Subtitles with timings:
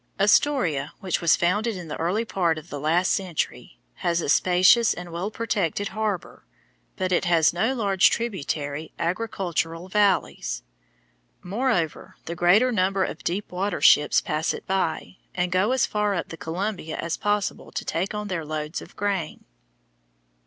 [0.19, 4.95] Astoria, which was founded in the early part of the last century, has a spacious
[4.95, 6.43] and well protected harbor,
[6.95, 10.63] but it has no large tributary agricultural valleys.
[11.43, 16.15] Moreover, the greater number of deep water ships pass it by, and go as far
[16.15, 19.45] up the Columbia as possible to take on their loads of grain.